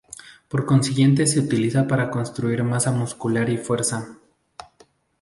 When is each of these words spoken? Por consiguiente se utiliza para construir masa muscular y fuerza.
Por 0.47 0.65
consiguiente 0.65 1.27
se 1.27 1.39
utiliza 1.39 1.87
para 1.87 2.09
construir 2.09 2.63
masa 2.63 2.91
muscular 2.91 3.51
y 3.51 3.59
fuerza. 3.59 4.17